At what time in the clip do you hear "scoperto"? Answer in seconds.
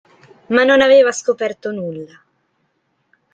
1.11-1.71